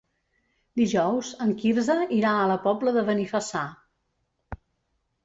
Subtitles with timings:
[0.79, 3.63] Dijous en Quirze irà a la Pobla de Benifassà.